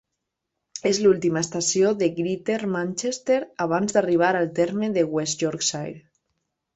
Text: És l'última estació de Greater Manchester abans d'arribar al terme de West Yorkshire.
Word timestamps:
És 0.91 0.99
l'última 1.01 1.41
estació 1.43 1.91
de 1.99 2.07
Greater 2.19 2.57
Manchester 2.77 3.37
abans 3.67 3.95
d'arribar 3.99 4.31
al 4.39 4.49
terme 4.61 4.89
de 4.97 5.05
West 5.17 5.45
Yorkshire. 5.45 5.99